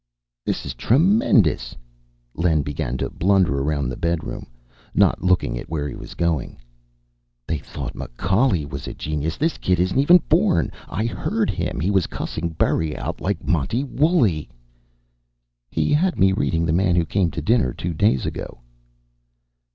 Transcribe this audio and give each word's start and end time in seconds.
"This 0.47 0.65
is 0.65 0.73
tremendous!" 0.73 1.75
Len 2.33 2.63
began 2.63 2.97
to 2.97 3.09
blunder 3.11 3.59
around 3.61 3.87
the 3.89 3.95
bed 3.95 4.23
room, 4.23 4.47
not 4.95 5.21
looking 5.21 5.57
where 5.67 5.87
he 5.87 5.93
was 5.93 6.15
going. 6.15 6.57
"They 7.45 7.59
thought 7.59 7.93
Macaulay 7.93 8.65
was 8.65 8.87
a 8.87 8.95
genius. 8.95 9.37
This 9.37 9.59
kid 9.59 9.79
isn't 9.79 9.99
even 9.99 10.17
born. 10.27 10.71
I 10.89 11.05
heard 11.05 11.51
him. 11.51 11.79
He 11.79 11.91
was 11.91 12.07
cussing 12.07 12.49
Berry 12.49 12.97
out 12.97 13.21
like 13.21 13.47
Monty 13.47 13.83
Woolley." 13.83 14.49
"He 15.69 15.93
had 15.93 16.17
me 16.17 16.31
reading 16.31 16.65
The 16.65 16.73
Man 16.73 16.95
Who 16.95 17.05
Came 17.05 17.29
to 17.29 17.39
Dinner 17.43 17.71
two 17.71 17.93
days 17.93 18.25
ago." 18.25 18.59